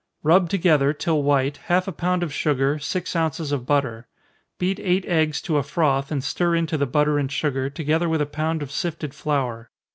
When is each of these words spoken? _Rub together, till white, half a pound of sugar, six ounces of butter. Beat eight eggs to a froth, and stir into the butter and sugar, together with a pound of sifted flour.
_Rub 0.23 0.49
together, 0.49 0.93
till 0.93 1.21
white, 1.21 1.57
half 1.65 1.87
a 1.87 1.91
pound 1.91 2.23
of 2.23 2.33
sugar, 2.33 2.79
six 2.79 3.15
ounces 3.15 3.51
of 3.51 3.67
butter. 3.67 4.07
Beat 4.57 4.79
eight 4.79 5.05
eggs 5.05 5.43
to 5.43 5.57
a 5.57 5.61
froth, 5.61 6.11
and 6.11 6.23
stir 6.23 6.55
into 6.55 6.75
the 6.75 6.87
butter 6.87 7.19
and 7.19 7.31
sugar, 7.31 7.69
together 7.69 8.09
with 8.09 8.19
a 8.23 8.25
pound 8.25 8.63
of 8.63 8.71
sifted 8.71 9.13
flour. 9.13 9.69